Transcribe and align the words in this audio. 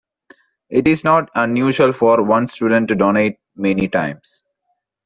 It 0.71 0.87
is 0.87 1.03
not 1.03 1.29
unusual 1.35 1.93
for 1.93 2.23
one 2.23 2.47
student 2.47 2.87
to 2.87 2.95
donate 2.95 3.37
many 3.55 3.87
times. 3.87 4.41